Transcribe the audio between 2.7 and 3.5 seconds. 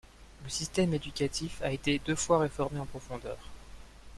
en profondeur.